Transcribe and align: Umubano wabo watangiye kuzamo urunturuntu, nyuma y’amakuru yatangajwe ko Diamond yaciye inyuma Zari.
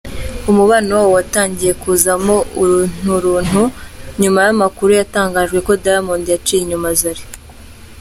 Umubano 0.51 0.89
wabo 0.99 1.11
watangiye 1.17 1.71
kuzamo 1.81 2.35
urunturuntu, 2.61 3.61
nyuma 4.21 4.39
y’amakuru 4.45 4.91
yatangajwe 4.99 5.57
ko 5.67 5.71
Diamond 5.83 6.25
yaciye 6.31 6.61
inyuma 6.63 6.89
Zari. 6.99 7.23